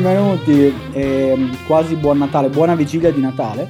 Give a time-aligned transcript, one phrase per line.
[0.00, 1.36] Benvenuti, e
[1.66, 3.68] quasi buon Natale, buona vigilia di Natale.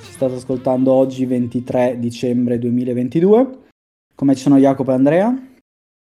[0.00, 3.58] Ci state ascoltando oggi 23 dicembre 2022.
[4.14, 5.48] Come ci sono Jacopo e Andrea?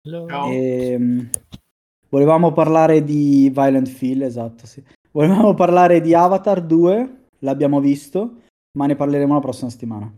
[0.09, 0.48] Ciao.
[0.48, 1.20] E, mm,
[2.09, 4.80] volevamo parlare di Violent Phil, esatto, sì.
[5.10, 8.43] Volevamo parlare di Avatar 2, l'abbiamo visto,
[8.79, 10.09] ma ne parleremo la prossima settimana.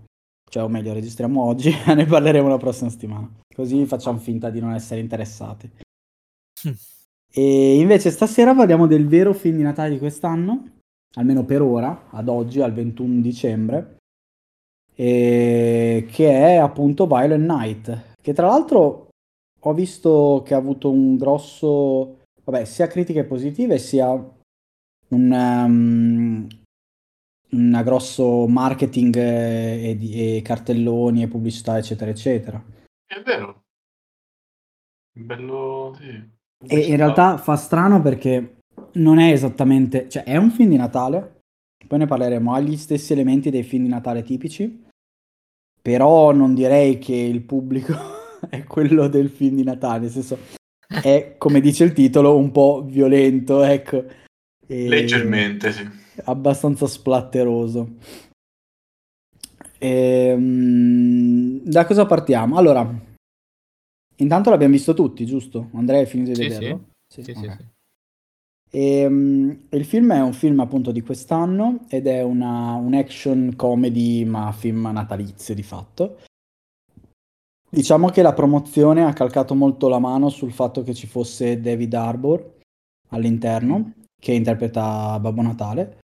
[0.50, 3.26] Cioè, o meglio, registriamo oggi, ma ne parleremo la prossima settimana.
[3.56, 5.70] Così facciamo finta di non essere interessati.
[7.36, 10.70] E invece stasera parliamo del vero film di Natale di quest'anno,
[11.14, 13.96] almeno per ora, ad oggi, al 21 dicembre,
[14.94, 19.08] e che è appunto Violent Night, che tra l'altro
[19.58, 26.46] ho visto che ha avuto un grosso, vabbè, sia critiche positive sia un, um,
[27.50, 32.64] un grosso marketing e, e, cartelloni e pubblicità, eccetera, eccetera.
[33.04, 33.62] È vero.
[35.16, 36.42] Bello, sì.
[36.66, 38.56] E in realtà fa strano perché
[38.94, 41.40] non è esattamente, cioè è un film di Natale,
[41.86, 44.84] poi ne parleremo, ha gli stessi elementi dei film di Natale tipici,
[45.80, 47.94] però non direi che il pubblico
[48.48, 50.38] è quello del film di Natale, nel senso
[50.86, 54.04] è, come dice il titolo, un po' violento, ecco.
[54.66, 55.88] Leggermente, sì.
[56.24, 57.96] Abbastanza splatteroso.
[59.78, 62.56] E, um, da cosa partiamo?
[62.56, 62.88] Allora,
[64.16, 65.70] intanto l'abbiamo visto tutti, giusto?
[65.74, 66.84] Andrea hai finito di sì, vederlo?
[67.06, 67.56] Sì, sì, okay.
[67.56, 67.64] sì,
[68.76, 73.54] E, um, il film è un film appunto di quest'anno ed è una, un action
[73.54, 76.18] comedy ma film natalizio di fatto.
[77.68, 81.94] Diciamo che la promozione ha calcato molto la mano sul fatto che ci fosse David
[81.94, 82.58] Harbour
[83.08, 85.98] all'interno, che interpreta Babbo Natale,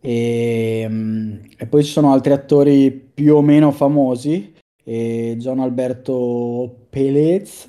[0.00, 4.53] e, um, e poi ci sono altri attori più o meno famosi,
[4.84, 7.68] John Alberto Pelez,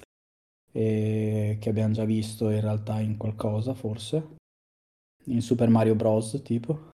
[0.71, 4.35] che abbiamo già visto in realtà in qualcosa forse
[5.25, 6.41] in Super Mario Bros.
[6.43, 6.91] tipo.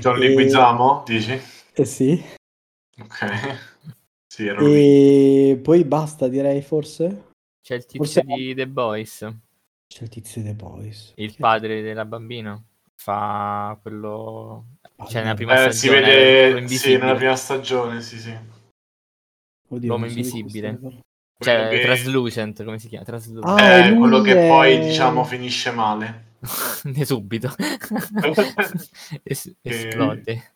[0.00, 1.12] John Leguizamo, e...
[1.12, 1.40] dici?
[1.72, 2.22] Eh sì.
[3.00, 3.72] Ok.
[4.34, 5.60] Sì, ero e lì.
[5.60, 7.30] poi basta, direi forse.
[7.62, 8.22] C'è il tizio forse...
[8.22, 9.18] di The Boys.
[9.86, 11.12] C'è il tizio di The Boys.
[11.14, 12.60] Il Chi padre della bambina.
[12.96, 14.73] Fa quello...
[15.08, 15.72] Cioè, nella prima eh, stagione.
[15.72, 18.36] Si vede sì, nella prima stagione, sì, sì.
[19.68, 20.78] Oddio, L'uomo invisibile.
[21.38, 21.80] Cioè, che...
[21.80, 23.04] Translucent, come si chiama?
[23.04, 23.60] Translucent.
[23.60, 26.32] Ah, è quello che poi, diciamo, finisce male.
[26.84, 27.52] ne subito.
[29.22, 30.54] es- esplode.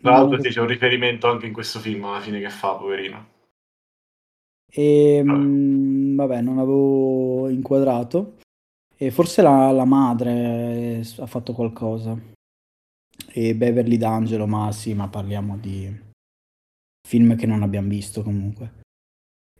[0.00, 3.34] Tra l'altro c'è un riferimento anche in questo film alla fine che fa, poverino.
[4.70, 5.38] E, vabbè.
[5.38, 8.36] Mh, vabbè, non avevo inquadrato.
[8.98, 12.34] E forse la, la madre ha fatto qualcosa.
[13.32, 16.04] E Beverly D'Angelo, ma sì, ma parliamo di
[17.06, 18.84] film che non abbiamo visto comunque.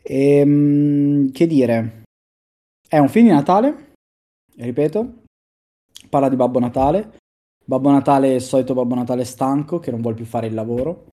[0.03, 2.05] E, ehm, che dire,
[2.89, 3.93] è un film di Natale,
[4.57, 5.23] ripeto,
[6.09, 7.19] parla di Babbo Natale.
[7.65, 11.09] Babbo Natale è il solito Babbo Natale stanco che non vuole più fare il lavoro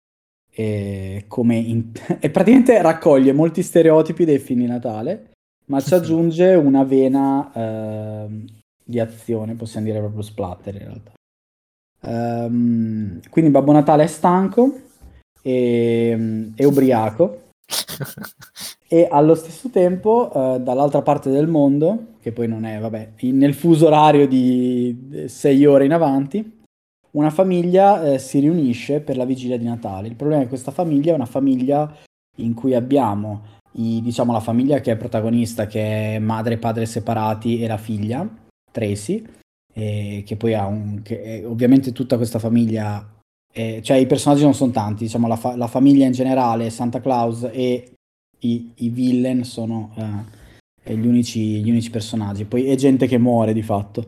[0.51, 1.91] e, come in...
[2.19, 5.31] e praticamente raccoglie molti stereotipi dei film di Natale,
[5.65, 8.45] ma ci aggiunge una vena eh,
[8.83, 11.13] di azione, possiamo dire proprio splatter in realtà.
[12.05, 14.79] Um, quindi Babbo Natale è stanco
[15.41, 17.51] e è ubriaco
[18.87, 23.37] e allo stesso tempo eh, dall'altra parte del mondo, che poi non è, vabbè, in,
[23.37, 26.61] nel fuso orario di sei ore in avanti,
[27.11, 30.07] una famiglia eh, si riunisce per la vigilia di Natale.
[30.07, 31.91] Il problema è che questa famiglia è una famiglia
[32.37, 36.85] in cui abbiamo i, diciamo, la famiglia che è protagonista, che è madre e padre
[36.85, 38.27] separati, e la figlia,
[38.71, 39.25] Tracy,
[39.73, 41.01] eh, che poi ha un...
[41.03, 43.07] Che, ovviamente tutta questa famiglia
[43.55, 46.99] eh, cioè i personaggi non sono tanti, diciamo la, fa- la, famiglia in generale, Santa
[46.99, 47.93] Claus e
[48.39, 49.93] i, i villain sono
[50.83, 52.45] eh, gli, unici, gli, unici, personaggi.
[52.45, 54.05] Poi è gente che muore di fatto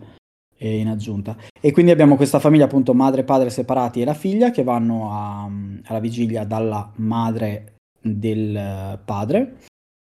[0.57, 1.37] eh, in aggiunta.
[1.61, 5.11] E quindi abbiamo questa famiglia, appunto, madre e padre separati e la figlia che vanno
[5.11, 5.47] a,
[5.83, 9.57] alla vigilia dalla madre del padre.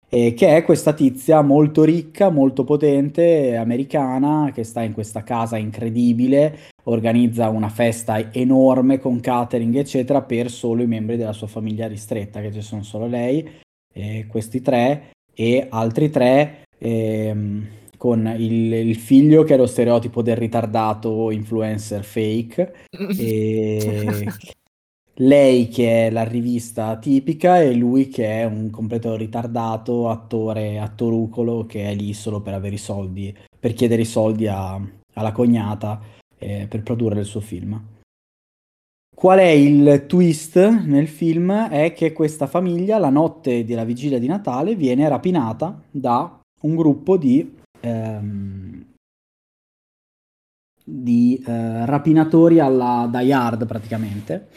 [0.09, 5.57] Eh, che è questa tizia molto ricca, molto potente, americana, che sta in questa casa
[5.57, 11.89] incredibile, organizza una festa enorme con catering, eccetera, per solo i membri della sua famiglia
[11.89, 13.49] ristretta, che ci sono solo lei,
[13.93, 17.67] eh, questi tre e altri tre ehm,
[17.97, 22.75] con il, il, figlio che è lo stereotipo del ritardato influencer fake.
[23.19, 24.25] E
[25.21, 31.65] lei che è la rivista tipica e lui che è un completo ritardato attore attorucolo
[31.67, 34.79] che è lì solo per avere i soldi per chiedere i soldi a,
[35.15, 36.01] alla cognata
[36.39, 37.95] eh, per produrre il suo film
[39.17, 41.71] Qual è il twist nel film?
[41.71, 47.17] È che questa famiglia, la notte della vigilia di Natale, viene rapinata da un gruppo
[47.17, 48.85] di, ehm,
[50.85, 51.51] di uh,
[51.87, 54.49] rapinatori alla Die Hard praticamente.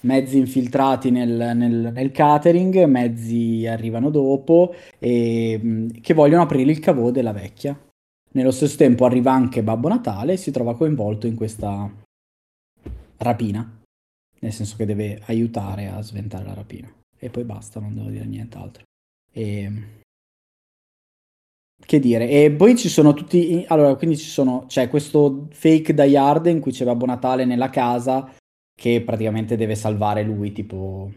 [0.00, 7.10] Mezzi infiltrati nel, nel, nel catering, mezzi arrivano dopo e che vogliono aprire il cavò
[7.10, 7.78] della vecchia.
[8.32, 11.90] Nello stesso tempo arriva anche Babbo Natale e si trova coinvolto in questa
[13.18, 13.82] rapina,
[14.40, 16.92] nel senso che deve aiutare a sventare la rapina.
[17.18, 18.84] E poi basta, non devo dire nient'altro.
[19.32, 19.72] E...
[21.78, 23.64] Che dire, e poi ci sono tutti.
[23.68, 24.64] Allora, quindi ci sono.
[24.66, 28.32] C'è questo fake Die Hard in cui c'è Babbo Natale nella casa
[28.76, 31.10] che praticamente deve salvare lui, tipo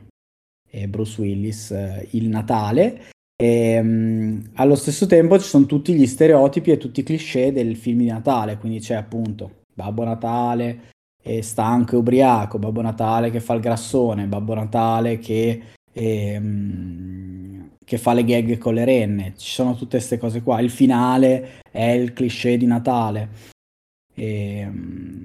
[0.69, 3.07] eh, Bruce Willis, eh, il Natale.
[3.35, 7.75] E, um, allo stesso tempo ci sono tutti gli stereotipi e tutti i cliché del
[7.75, 10.91] film di Natale, quindi c'è appunto Babbo Natale
[11.21, 15.61] è stanco e ubriaco, Babbo Natale che fa il grassone, Babbo Natale che
[15.91, 19.33] ehm, che fa le gag con le renne.
[19.35, 20.59] Ci sono tutte queste cose qua.
[20.61, 23.29] Il finale è il cliché di Natale.
[24.13, 25.18] E, ehm,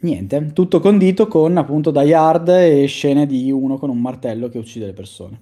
[0.00, 4.58] niente, tutto condito con appunto Die Hard e scene di uno con un martello che
[4.58, 5.40] uccide le persone.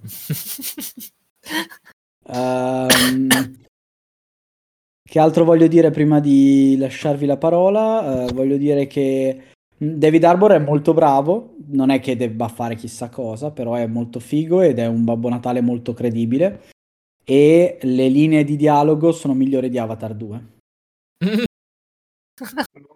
[2.27, 3.27] um,
[5.03, 8.25] che altro voglio dire prima di lasciarvi la parola?
[8.25, 13.09] Uh, voglio dire che David Arbor è molto bravo, non è che debba fare chissà
[13.09, 16.73] cosa, però è molto figo ed è un Babbo Natale molto credibile
[17.25, 20.45] e le linee di dialogo sono migliori di Avatar 2.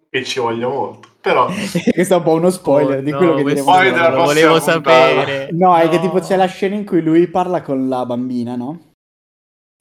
[0.09, 1.47] che ci voglio molto, però
[1.93, 3.57] questo è un po' uno spoiler oh, di quello no, che.
[3.57, 5.49] Spoiler, lo volevo sapere.
[5.51, 8.55] No, no, è che tipo c'è la scena in cui lui parla con la bambina,
[8.55, 8.91] no?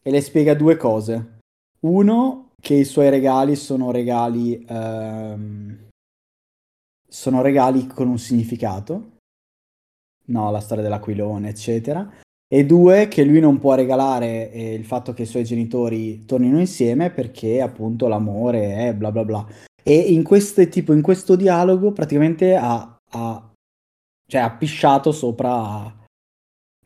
[0.02, 1.38] E le spiega due cose.
[1.80, 5.86] Uno, che i suoi regali sono regali ehm
[7.08, 9.12] sono regali con un significato,
[10.26, 12.08] no, la storia dell'aquilone, eccetera.
[12.50, 16.58] E due, che lui non può regalare eh, il fatto che i suoi genitori tornino
[16.58, 19.46] insieme perché appunto l'amore è bla bla bla.
[19.88, 23.52] E in, queste, tipo, in questo dialogo praticamente ha, ha,
[24.26, 25.90] cioè, ha pisciato sopra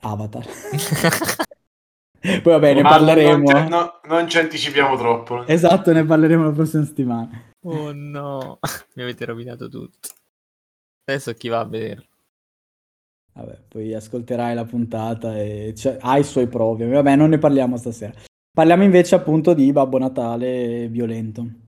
[0.00, 0.46] Avatar.
[2.22, 3.50] Poi vabbè, ne parleremo.
[3.50, 5.44] Non, no, non ci anticipiamo troppo.
[5.46, 7.50] Esatto, ne parleremo la prossima settimana.
[7.64, 8.60] Oh no,
[8.94, 10.08] mi avete rovinato tutto.
[11.04, 12.06] Adesso chi va a vederlo?
[13.32, 16.88] Vabbè, poi ascolterai la puntata e cioè, ha i suoi provi.
[16.88, 18.12] Vabbè, non ne parliamo stasera.
[18.54, 21.61] Parliamo invece appunto di Babbo Natale violento.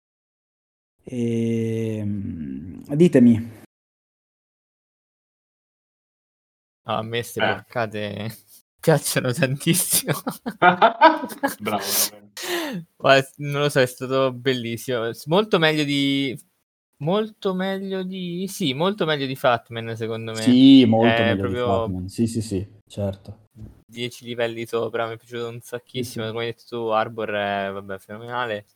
[1.04, 1.98] E...
[1.98, 3.62] Ehm, ditemi.
[6.86, 7.46] Ah, a me queste eh.
[7.46, 8.36] porcate
[8.80, 10.12] piacciono tantissimo.
[11.60, 11.82] Bravo.
[13.36, 15.10] non lo so, è stato bellissimo.
[15.26, 16.38] Molto meglio di...
[16.98, 18.46] Molto meglio di...
[18.48, 20.40] Sì, molto meglio di Fatman, secondo me.
[20.42, 21.64] Sì, molto è meglio proprio...
[21.64, 22.08] di Fatman.
[22.08, 23.42] Sì, sì, sì, certo.
[23.86, 26.24] 10 livelli sopra, mi è piaciuto un sacchissimo.
[26.24, 28.66] Sì, Come hai detto tu, Arbor è vabbè, fenomenale.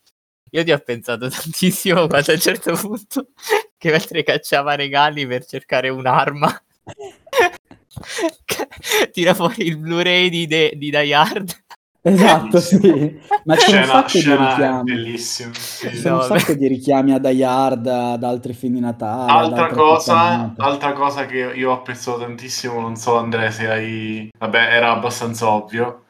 [0.51, 3.29] Io ti ho pensato tantissimo quando a un certo punto
[3.77, 6.63] che mentre cacciava regali per cercare un'arma
[9.13, 11.63] tira fuori il Blu-ray di, De- di Die Hard.
[12.01, 13.21] Esatto, sì.
[13.45, 14.95] Ma c'è scena, un sacco di richiami.
[14.95, 15.53] Bellissimo.
[15.55, 15.89] Sì.
[15.89, 19.31] C'è un sacco di richiami a Die Hard, ad altri film di Natale.
[19.31, 24.31] Altra cosa, altra cosa che io ho apprezzato tantissimo, non so Andrea se hai...
[24.39, 26.05] Vabbè, era abbastanza ovvio.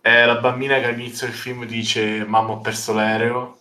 [0.00, 3.58] È la bambina che all'inizio del film dice mamma ho perso l'aereo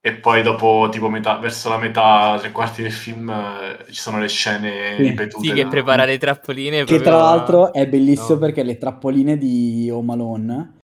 [0.00, 4.20] e poi dopo tipo metà, verso la metà, tre quarti del film eh, ci sono
[4.20, 5.02] le scene sì.
[5.02, 5.48] ripetute.
[5.48, 5.70] Sì, che no?
[5.70, 6.84] prepara le trappoline.
[6.84, 8.38] Che tra l'altro è bellissimo no.
[8.38, 10.76] perché le trappoline di Home Alone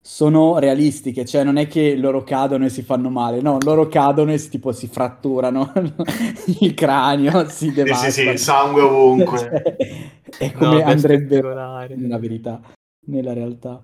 [0.00, 4.32] sono realistiche, cioè non è che loro cadono e si fanno male, no, loro cadono
[4.32, 5.72] e si, tipo si fratturano
[6.60, 8.10] il cranio, si devastano.
[8.10, 9.38] Sì, sì, sì, sangue ovunque.
[10.30, 11.40] cioè, è come no, andrebbe
[11.94, 12.60] nella verità,
[13.08, 13.82] nella realtà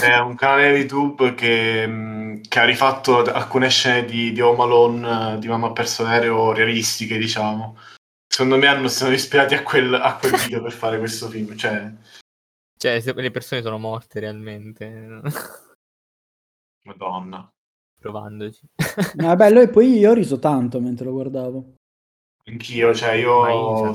[0.00, 5.34] è un canale YouTube che, mm, che, ha rifatto alcune scene di, di Home Alone
[5.34, 7.76] eh, di Mamma perso l'aereo realistiche, diciamo.
[8.26, 11.56] Secondo me hanno, sono ispirati a quel, a quel video per fare questo film.
[11.56, 11.92] Cioè...
[12.76, 15.20] cioè, se le persone sono morte realmente.
[16.84, 17.48] Madonna.
[17.98, 18.60] Provandoci.
[19.16, 21.74] Ma è bello, e poi io ho riso tanto mentre lo guardavo.
[22.44, 23.92] Anch'io, cioè io...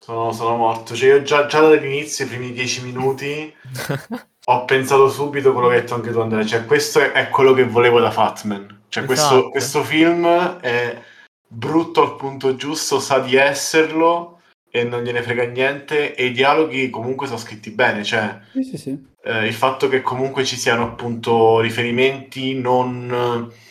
[0.00, 0.94] Sono, sono, morto.
[0.94, 3.52] Cioè, io già, già dall'inizio, i primi dieci minuti,
[4.46, 6.44] ho pensato subito quello che hai detto anche tu, Andrea.
[6.44, 8.82] Cioè, questo è, è quello che volevo da Fatman.
[8.88, 9.50] Cioè, esatto.
[9.50, 10.26] questo, questo, film
[10.60, 11.02] è
[11.46, 14.40] brutto al punto giusto, sa di esserlo
[14.70, 16.14] e non gliene frega niente.
[16.14, 18.04] E i dialoghi comunque sono scritti bene.
[18.04, 19.06] Cioè, sì, sì, sì.
[19.22, 23.67] Eh, il fatto che comunque ci siano appunto riferimenti non eh,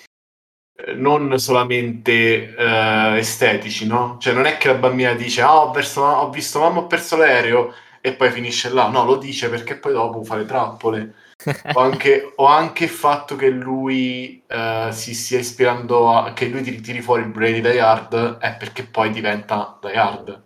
[0.96, 4.18] non solamente uh, estetici, no?
[4.20, 7.18] Cioè non è che la bambina dice ah, ho, perso, ho visto mamma ho perso
[7.18, 8.88] l'aereo e poi finisce là.
[8.88, 11.14] No, lo dice perché poi dopo fa le trappole.
[11.74, 16.64] o, anche, o anche il fatto che lui uh, si stia ispirando a che lui
[16.64, 20.42] tiri, tiri fuori il Brady Die Hard è perché poi diventa Die Hard.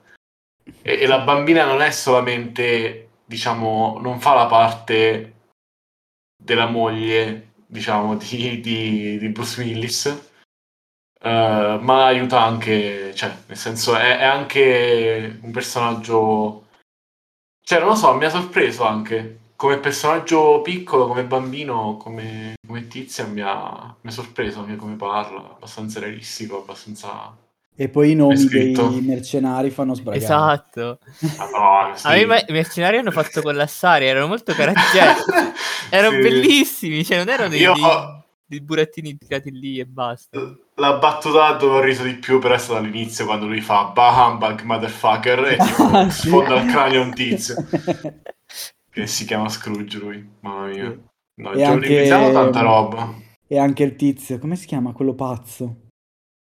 [0.81, 5.33] E, e la bambina non è solamente, diciamo, non fa la parte
[6.35, 10.29] della moglie, diciamo, di, di, di Bruce Willis,
[11.23, 16.65] Uh, ma aiuta anche, cioè, nel senso, è, è, anche un personaggio.
[17.63, 19.39] Cioè, non lo so, mi ha sorpreso anche.
[19.55, 24.95] Come personaggio piccolo, come bambino, come, come tizia, mi ha, mi ha sorpreso anche come
[24.95, 25.51] parla.
[25.51, 27.37] Abbastanza realistico, abbastanza.
[27.75, 30.23] E poi i nomi dei mercenari fanno sbragare.
[30.23, 30.99] Esatto.
[31.37, 32.07] Madonna, sì.
[32.07, 35.53] A me i mercenari hanno fatto collassare, erano molto caracteristici.
[35.89, 36.21] erano sì.
[36.21, 37.73] bellissimi, cioè non erano dei, Io...
[37.73, 40.37] dei dei burattini tirati lì e basta.
[40.75, 45.45] La battuta dove ho riso di più per essere all'inizio quando lui fa Bahambag motherfucker
[45.45, 47.55] e tipo ah, sfonda il cranio un tizio.
[48.91, 50.99] che si chiama Scrooge lui, mamma mia.
[51.35, 52.07] No, e anche...
[52.09, 53.13] tanta roba.
[53.47, 55.87] E anche il tizio, come si chiama quello pazzo?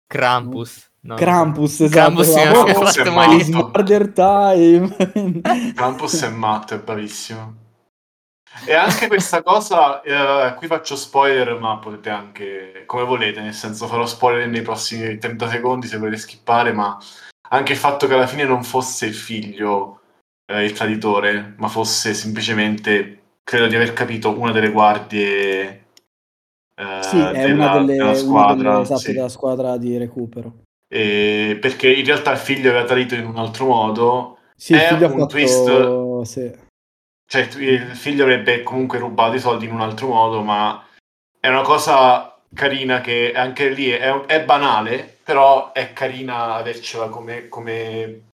[0.07, 0.91] Krampus.
[1.07, 1.15] No.
[1.15, 2.23] Krampus, esatto.
[2.23, 3.71] Krampus, Krampus è matto.
[3.73, 4.97] Murder time.
[5.75, 7.65] Krampus è matto, è bravissimo.
[8.65, 13.87] E anche questa cosa, eh, qui faccio spoiler, ma potete anche, come volete, nel senso
[13.87, 16.99] farò spoiler nei prossimi 30 secondi se volete skippare, ma
[17.51, 20.01] anche il fatto che alla fine non fosse il figlio
[20.47, 25.87] eh, il traditore, ma fosse semplicemente, credo di aver capito, una delle guardie
[26.79, 29.13] eh, sì, è della, una delle, della squadra, una delle, esatto, sì.
[29.13, 30.65] della squadra di recupero.
[30.89, 34.39] E perché in realtà il figlio aveva tradito in un altro modo.
[34.55, 35.27] Sì, è un fatto...
[35.27, 36.23] twist...
[36.23, 36.65] Sì
[37.29, 40.87] cioè il figlio avrebbe comunque rubato i soldi in un altro modo, ma
[41.41, 47.49] è una cosa carina che anche lì è, è banale, però è carina avercela come,
[47.49, 48.29] come,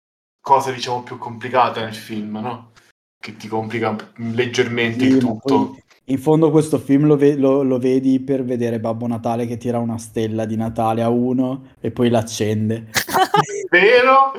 [0.41, 2.73] cosa diciamo più complicata nel film, no?
[3.21, 5.79] Che ti complica leggermente sì, il tutto.
[6.11, 9.79] In fondo questo film lo, ve- lo, lo, vedi per vedere Babbo Natale che tira
[9.79, 12.89] una stella di Natale a uno e poi l'accende.
[13.71, 14.33] Vero?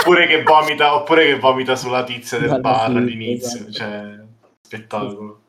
[0.00, 3.68] oppure, che vomita, oppure che vomita sulla tizia del bar all'inizio.
[3.68, 3.72] Esatto.
[3.72, 4.20] Cioè,
[4.60, 5.40] spettacolo.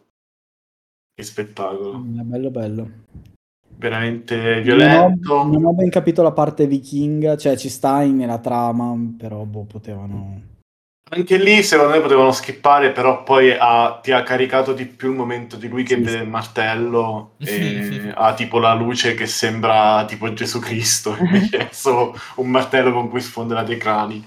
[1.14, 1.94] Che spettacolo.
[1.96, 2.90] È bello bello.
[3.76, 5.36] Veramente violento.
[5.36, 9.44] Non ho, non ho ben capito la parte vichinga, cioè ci sta nella trama, però
[9.44, 10.58] boh, potevano
[11.10, 15.16] anche lì secondo me potevano skippare, però poi ha, ti ha caricato di più il
[15.16, 16.24] momento di lui che sì, vede sì.
[16.24, 22.16] il martello e ha tipo la luce che sembra tipo Gesù Cristo, invece è solo
[22.36, 24.26] un martello con cui sfonderà dei crani.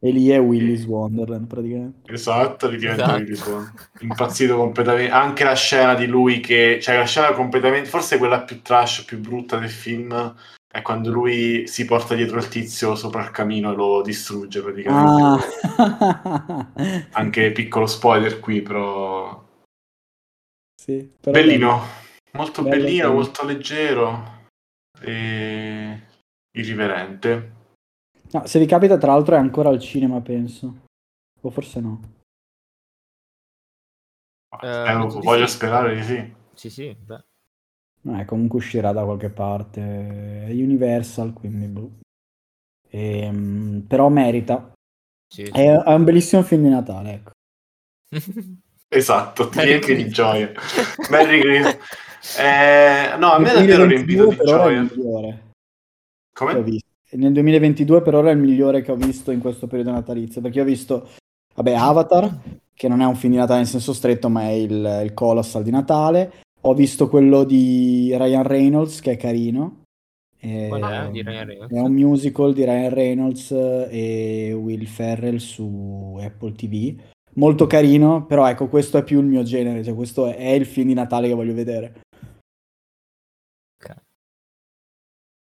[0.00, 2.12] E lì è Willis Wonderland praticamente.
[2.12, 3.18] Esatto, lì diventa esatto.
[3.18, 3.88] Willis Wonderland.
[4.00, 5.10] Impazzito completamente.
[5.10, 6.78] Anche la scena di lui che...
[6.80, 7.88] Cioè la scena completamente...
[7.88, 10.36] Forse quella più trash, più brutta del film
[10.70, 15.48] è quando lui si porta dietro il tizio sopra il camino e lo distrugge praticamente.
[15.76, 16.68] Ah.
[17.12, 19.46] Anche piccolo spoiler qui, però.
[20.74, 21.86] Sì, però bellino, bello.
[22.32, 23.14] molto bello bellino, bello.
[23.14, 24.46] molto leggero
[25.00, 26.02] e
[26.52, 27.56] irriverente.
[28.30, 30.86] No, se vi capita, tra l'altro, è ancora al cinema, penso.
[31.40, 32.16] O forse no.
[34.50, 35.54] Uh, voglio sì.
[35.54, 36.34] sperare di sì.
[36.54, 37.24] Sì, sì, beh.
[38.02, 40.46] Eh, comunque uscirà da qualche parte.
[40.46, 41.90] È Universal, quindi boh.
[42.88, 44.72] E, ehm, però merita.
[45.26, 45.50] Sì, sì.
[45.50, 47.30] È, è, un bellissimo film di Natale, ecco.
[48.88, 50.52] esatto, ti riempie di gioia.
[51.10, 52.38] Merry Christmas.
[52.38, 54.88] Eh, no, a me è davvero riempito di gioia.
[56.32, 56.80] Come?
[57.10, 60.60] Nel 2022 per ora è il migliore che ho visto in questo periodo natalizio, perché
[60.60, 61.08] ho visto,
[61.54, 62.38] vabbè, Avatar,
[62.74, 65.62] che non è un film di Natale in senso stretto, ma è il, il Colossal
[65.62, 66.42] di Natale.
[66.62, 69.82] Ho visto quello di Ryan Reynolds, che è carino.
[70.36, 76.94] È, è, è un musical di Ryan Reynolds e Will Ferrell su Apple TV.
[77.34, 80.88] Molto carino, però ecco, questo è più il mio genere, cioè questo è il film
[80.88, 82.00] di Natale che voglio vedere.
[83.80, 83.96] Okay.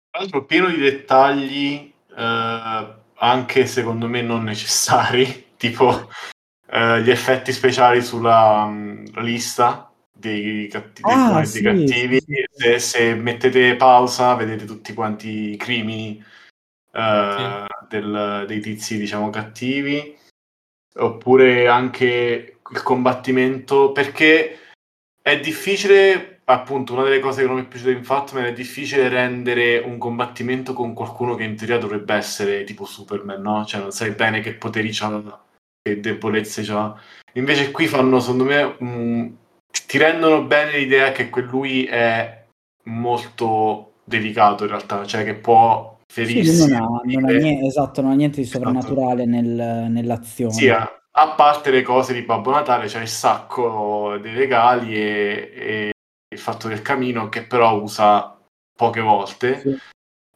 [0.10, 6.10] Tra l'altro pieno di dettagli, eh, anche secondo me non necessari, tipo
[6.70, 9.89] eh, gli effetti speciali sulla um, lista
[10.20, 12.20] dei, catti- dei ah, sì, cattivi.
[12.20, 16.24] Sì, se, se, mettete pausa, vedete tutti quanti i crimini
[16.92, 20.18] uh, del, dei tizi, diciamo, cattivi.
[20.96, 24.60] Oppure anche il combattimento, perché
[25.22, 29.08] è difficile, appunto, una delle cose che non mi è piaciuta in Fatman è difficile
[29.10, 33.66] rendere un combattimento con qualcuno che in teoria dovrebbe essere tipo Superman, no?
[33.66, 35.42] Cioè non sai bene che poteri c'ha,
[35.82, 37.00] che debolezze c'ha.
[37.34, 39.36] Invece qui fanno, secondo me, un,
[39.86, 42.46] ti rendono bene l'idea che lui è
[42.86, 46.54] molto delicato in realtà, cioè che può ferirsi.
[46.54, 48.64] Sì, non ha, non ha niente, esatto, non ha niente di esatto.
[48.64, 49.42] sovrannaturale esatto.
[49.42, 50.54] nel, nell'azione.
[50.54, 55.52] Sì, ha, a parte le cose di Babbo Natale, c'è il sacco dei regali e,
[55.54, 55.92] e
[56.34, 58.38] il fatto del camino che però usa
[58.76, 59.60] poche volte.
[59.60, 59.78] Sì.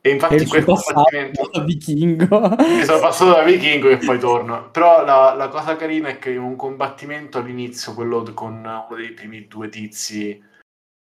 [0.06, 2.56] E infatti E passato combattimento da vichingo.
[2.60, 4.70] mi sono passato da vichingo e poi torno.
[4.70, 9.12] Però la, la cosa carina è che in un combattimento all'inizio, quello con uno dei
[9.12, 10.44] primi due tizi,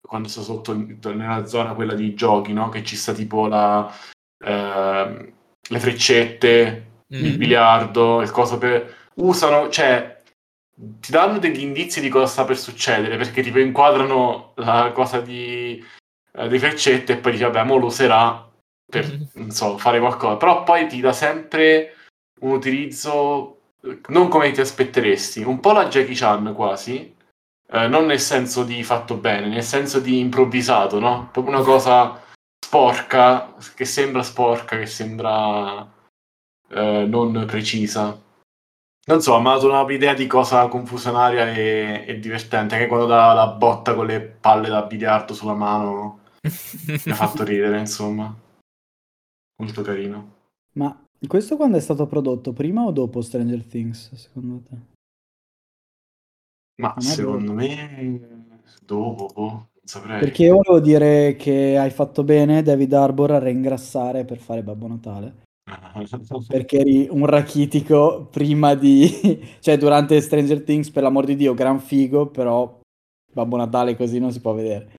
[0.00, 2.71] quando sto sotto nella zona quella di giochi, no?
[2.71, 3.88] Che ci sta tipo la,
[4.45, 5.33] ehm,
[5.69, 7.37] le freccette, il Mm.
[7.37, 9.11] biliardo, il coso per...
[9.14, 10.21] Usano, cioè,
[10.75, 15.81] ti danno degli indizi di cosa sta per succedere, perché tipo inquadrano la cosa di,
[16.33, 18.48] eh, di freccette e poi dici, vabbè, mo lo userà
[18.88, 20.37] per, non so, fare qualcosa.
[20.37, 21.95] Però poi ti dà sempre
[22.40, 23.59] un utilizzo
[24.09, 27.14] non come ti aspetteresti, un po' la Jackie Chan quasi,
[27.71, 31.28] eh, non nel senso di fatto bene, nel senso di improvvisato, no?
[31.33, 32.21] Proprio una cosa
[32.59, 35.87] sporca, che sembra sporca, che sembra
[36.71, 38.21] eh, non precisa.
[39.07, 43.33] Non so, mi ha dato un'idea di cosa confusionaria e, e divertente, anche quando dà
[43.33, 48.35] la botta con le palle da biliardo sulla mano, mi ha fatto ridere, insomma.
[49.61, 50.37] Molto carino.
[50.75, 52.53] Ma questo quando è stato prodotto?
[52.53, 54.77] Prima o dopo Stranger Things, secondo te?
[56.81, 58.21] Ma secondo me
[58.85, 60.21] dopo, boh, non saprei.
[60.21, 64.87] Perché io volevo dire che hai fatto bene, David Arbor, a reingrassare per fare Babbo
[64.87, 65.47] Natale.
[66.47, 69.57] Perché eri un rachitico prima di...
[69.59, 72.79] cioè durante Stranger Things, per l'amor di Dio, gran figo, però
[73.33, 74.95] Babbo Natale così non si può vedere.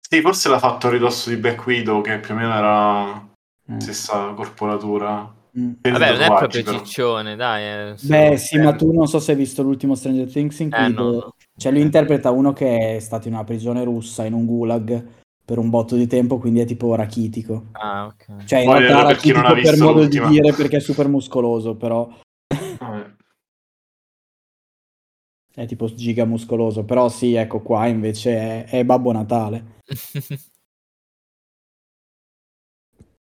[0.00, 3.29] Sì, forse l'ha fatto a ridosso di Black Widow, che più o meno era.
[3.78, 5.34] Stessa corporatura.
[5.58, 5.72] Mm.
[5.80, 6.78] Vabbè, di non è proprio però.
[6.78, 7.90] ciccione, dai.
[7.90, 8.62] eh, Beh, sì, eh.
[8.62, 11.72] ma tu non so se hai visto l'ultimo Stranger Things in cui Eh, no, cioè,
[11.72, 15.04] lui interpreta uno che è stato in una prigione russa, in un gulag,
[15.44, 17.66] per un botto di tempo, quindi è tipo rachitico.
[17.72, 18.44] Ah, ok.
[18.44, 20.28] Cioè, in Poi, realtà per chi non ha rachitico per visto modo l'ultima.
[20.28, 22.08] di dire perché è super muscoloso, però
[22.78, 23.14] Vabbè.
[25.54, 26.84] è tipo giga muscoloso.
[26.84, 29.78] Però sì, ecco qua invece è, è Babbo Natale.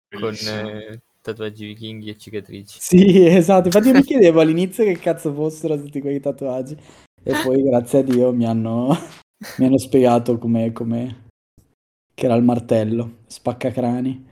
[0.09, 2.77] Con eh, tatuaggi vichinghi e cicatrici.
[2.81, 3.67] Sì, esatto.
[3.67, 6.75] Infatti io mi chiedevo all'inizio che cazzo fossero tutti quei tatuaggi.
[7.23, 8.95] E poi, grazie a Dio, mi hanno,
[9.57, 11.27] mi hanno spiegato come, come-
[12.13, 14.31] che era il martello, spaccacrani.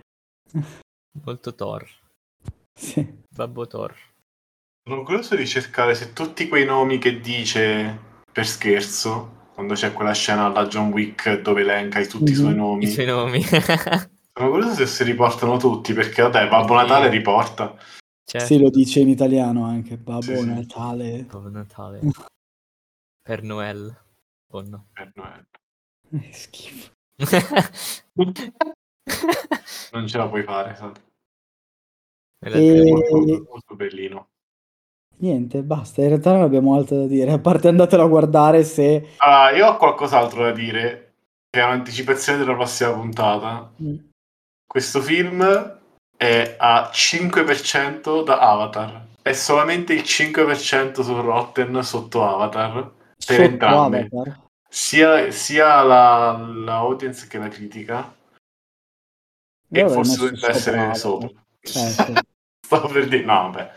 [1.24, 1.88] Molto Thor.
[2.78, 3.06] Sì.
[3.34, 3.94] Babbo Thor.
[4.88, 7.98] Sono curioso di cercare se tutti quei nomi che dice
[8.32, 12.52] per scherzo, quando c'è quella scena alla John Wick dove elenca i- tutti i suoi
[12.54, 12.58] Mhm.
[12.58, 13.42] nomi, I suoi nomi.
[14.38, 17.76] sono curioso se si riportano tutti, perché vabbè, Babbo Natale riporta.
[18.24, 18.46] Certo.
[18.46, 20.46] Sì, lo dice in italiano anche, Babbo Sì, sì.
[20.46, 21.24] Natale.
[21.24, 22.00] Babbo Natale.
[23.24, 23.96] Per Noel.
[24.52, 24.88] O no.
[24.94, 25.46] Eh, no, eh,
[26.18, 26.92] Eh, Schifo.
[29.92, 31.02] non ce la puoi fare, esatto.
[32.46, 34.28] In E- È è molto, molto bellino.
[35.20, 39.16] Niente, basta, in realtà non abbiamo altro da dire, a parte andatelo a guardare se...
[39.18, 41.16] Allora, io ho qualcos'altro da dire,
[41.50, 43.74] che è un'anticipazione della prossima puntata.
[43.82, 43.96] Mm.
[44.78, 45.44] Questo film
[46.16, 49.08] è a 5% da Avatar.
[49.24, 52.74] È solamente il 5% su Rotten sotto Avatar.
[52.74, 53.98] Per Sotto entrambi.
[53.98, 54.40] Avatar.
[54.70, 58.16] Sia, sia la, la audience che la critica.
[59.70, 61.28] Io E forse dovrebbe essere sopra.
[61.60, 62.14] Eh, sì.
[62.64, 63.72] Stavo per dire, no, vabbè.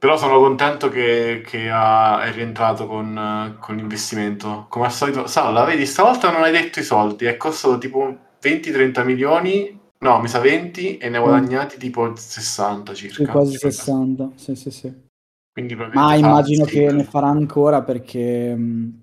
[0.00, 4.66] Però sono contento che, che ha- è rientrato con, con l'investimento.
[4.68, 9.04] Come al solito, Salla, vedi, stavolta non hai detto i soldi, è costato tipo 20-30
[9.04, 11.22] milioni, no, mi sa 20 e ne ha Mm.
[11.24, 13.16] guadagnati tipo 60 circa.
[13.16, 14.92] Sì, quasi Tipo, 60, sì, sì, sì.
[15.52, 19.02] Quindi Ma immagino che ne farà ancora perché mh,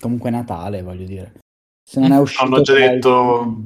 [0.00, 1.40] comunque è Natale, voglio dire.
[1.84, 2.44] Se non è uscito...
[2.44, 3.56] Hanno già detto-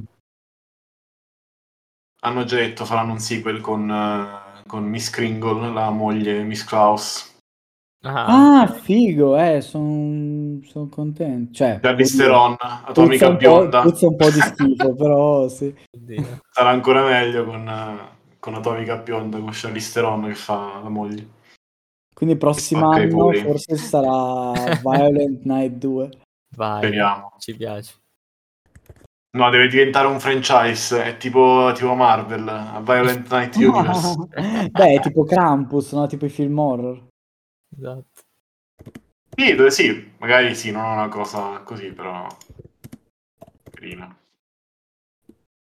[2.21, 7.36] Hanno già detto faranno un sequel con, eh, con Miss Kringle, la moglie Miss Klaus.
[8.09, 11.53] Ah, Ah, figo, eh, sono contento.
[11.53, 13.81] Cioè, puzza atomica un po', bionda.
[13.81, 15.73] puzza un po' di schifo, però sì.
[15.95, 16.39] oddio.
[16.51, 17.99] sarà ancora meglio con,
[18.39, 21.27] con Atomica Bionda, con Charlize Theron che fa la moglie.
[22.13, 26.09] Quindi prossimo anno forse sarà Violent Night 2.
[26.55, 26.77] Vai.
[26.79, 27.33] Speriamo.
[27.37, 27.93] Ci piace.
[29.37, 34.15] No, deve diventare un franchise, è tipo, tipo Marvel, Violent Night Universe.
[34.71, 36.07] Beh, è tipo Krampus, no?
[36.07, 37.05] Tipo i film horror.
[37.77, 38.21] Esatto.
[39.35, 42.27] Sì, sì, magari sì, non è una cosa così, però
[43.71, 44.15] carina.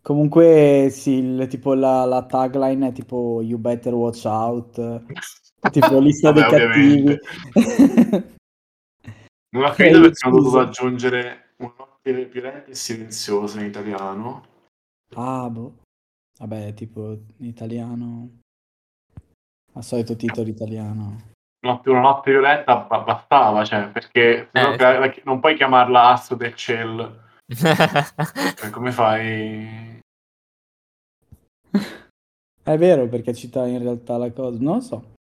[0.01, 4.75] Comunque, sì, il- tipo la, la tagline è tipo You better watch out.
[5.71, 7.11] Tipo lista dei Vabbè, cattivi.
[7.13, 7.19] ovviamente.
[9.51, 14.45] Non ho Eh, capito perché hanno dovuto aggiungere un notte violenta e silenziosa in italiano.
[15.15, 15.83] ah, boh.
[16.39, 18.39] Vabbè, tipo in italiano.
[19.75, 21.31] Al solito titolo italiano.
[21.63, 25.21] Notte, una notte violenta bastava, cioè, perché eh, sì.
[25.23, 27.21] non puoi chiamarla Asso del Cell.
[27.55, 29.99] cioè, come fai?
[32.63, 35.11] È vero, perché cita in realtà la cosa, non lo so.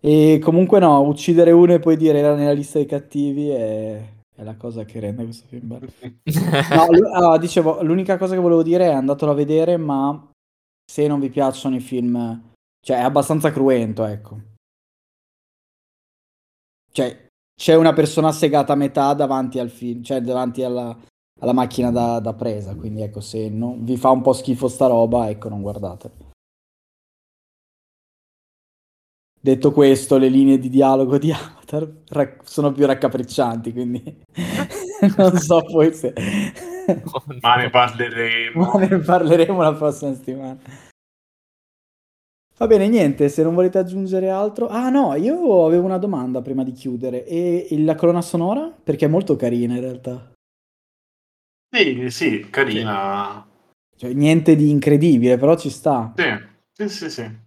[0.00, 4.00] E comunque no, uccidere uno e poi dire era nella lista dei cattivi è,
[4.36, 5.88] è la cosa che rende questo film bello.
[6.74, 10.30] no, l- uh, dicevo, l'unica cosa che volevo dire è andatelo a vedere, ma
[10.84, 14.56] se non vi piacciono i film, cioè è abbastanza cruento, ecco.
[16.98, 20.98] Cioè, c'è una persona segata a metà davanti al film, cioè davanti alla,
[21.38, 24.88] alla macchina da, da, presa, quindi ecco, se non, vi fa un po' schifo sta
[24.88, 26.10] roba, ecco, non guardate.
[29.40, 34.02] Detto questo, le linee di dialogo di Avatar rac- sono più raccapriccianti, quindi
[35.16, 36.12] non so poi se...
[37.40, 38.72] Ma ne parleremo.
[38.72, 40.58] Ma ne parleremo la prossima settimana.
[42.58, 44.66] Va bene, niente, se non volete aggiungere altro...
[44.66, 47.24] Ah no, io avevo una domanda prima di chiudere.
[47.24, 48.68] E la colonna sonora?
[48.68, 50.32] Perché è molto carina in realtà.
[51.70, 53.46] Sì, sì, carina.
[53.96, 56.12] Cioè, niente di incredibile, però ci sta.
[56.16, 56.24] Sì,
[56.72, 57.38] sì, sì, sì.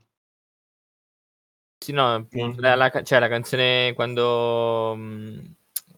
[1.83, 5.55] Sì, no, la, la, cioè la canzone quando mh,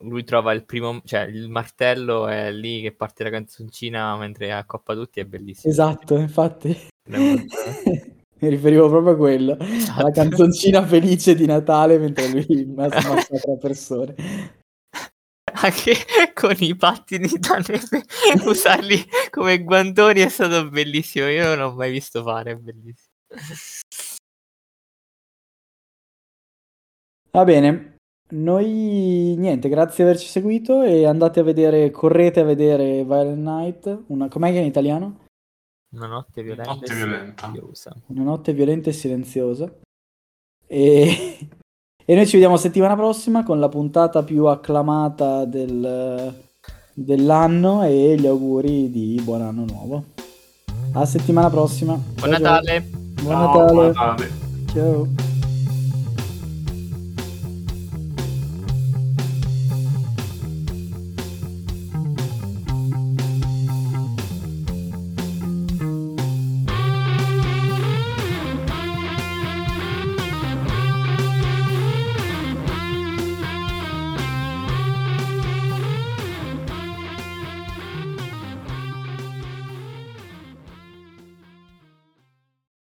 [0.07, 4.95] lui trova il primo, cioè il martello è lì che parte la canzoncina mentre accoppa
[4.95, 5.71] tutti, è bellissimo.
[5.71, 6.75] Esatto, infatti.
[8.43, 10.01] Mi riferivo proprio a quello, esatto.
[10.01, 14.15] alla canzoncina felice di Natale mentre lui massacra persone.
[15.53, 15.93] Anche
[16.33, 18.03] con i pattini da neve,
[18.43, 21.29] usarli come guantoni è stato bellissimo.
[21.29, 23.13] Io non l'ho mai visto fare, è bellissimo.
[27.31, 27.95] Va bene,
[28.31, 34.03] noi niente, grazie di averci seguito e andate a vedere, correte a vedere Violent Night,
[34.07, 35.22] una, com'è che è in italiano?
[35.93, 37.45] Una notte violenta, notte violenta.
[37.45, 37.95] silenziosa.
[38.07, 39.71] Una notte violenta e silenziosa.
[40.65, 41.37] E...
[42.05, 46.33] e noi ci vediamo settimana prossima con la puntata più acclamata del...
[46.93, 50.03] dell'anno e gli auguri di buon anno nuovo.
[50.93, 51.95] A settimana prossima.
[51.95, 52.81] Buon Natale.
[52.81, 53.71] Buon Natale.
[53.71, 54.31] Buon Natale.
[54.73, 55.22] Ciao.